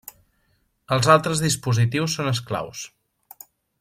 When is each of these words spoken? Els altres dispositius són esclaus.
Els 0.95 1.09
altres 1.15 1.43
dispositius 1.45 2.17
són 2.21 2.31
esclaus. 2.33 2.85